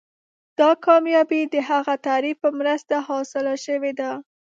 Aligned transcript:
دا 0.59 0.69
کامیابي 0.85 1.41
د 1.53 1.55
هغه 1.69 1.93
تعریف 2.07 2.37
په 2.43 2.49
مرسته 2.59 2.95
حاصله 3.07 3.53
شوې 3.65 3.91
ده. 3.99 4.11